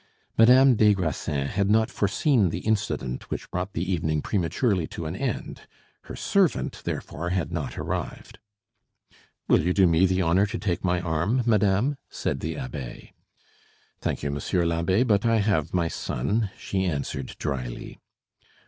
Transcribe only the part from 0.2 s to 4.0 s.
Madame des Grassins had not foreseen the incident which brought the